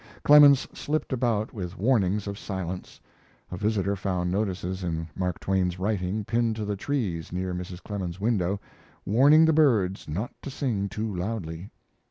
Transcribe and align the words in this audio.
Clemens 0.23 0.67
slipped 0.73 1.13
about 1.13 1.53
with 1.53 1.77
warnings 1.77 2.25
of 2.25 2.35
silence. 2.39 2.99
A 3.51 3.55
visitor 3.55 3.95
found 3.95 4.31
notices 4.31 4.83
in 4.83 5.07
Mark 5.15 5.39
Twain's 5.39 5.77
writing 5.77 6.25
pinned 6.25 6.55
to 6.55 6.65
the 6.65 6.75
trees 6.75 7.31
near 7.31 7.53
Mrs. 7.53 7.83
Clemens's 7.83 8.19
window 8.19 8.59
warning 9.05 9.45
the 9.45 9.53
birds 9.53 10.07
not 10.07 10.33
to 10.41 10.49
sing 10.49 10.89
too 10.89 11.15
loudly. 11.15 11.69